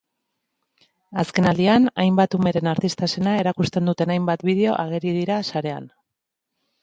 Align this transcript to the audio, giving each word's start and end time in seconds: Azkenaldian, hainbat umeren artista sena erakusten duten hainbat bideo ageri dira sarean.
Azkenaldian, 1.23 1.83
hainbat 2.03 2.37
umeren 2.37 2.69
artista 2.71 3.09
sena 3.17 3.35
erakusten 3.41 3.91
duten 3.91 4.13
hainbat 4.13 4.45
bideo 4.49 4.75
ageri 4.85 5.11
dira 5.19 5.37
sarean. 5.51 5.89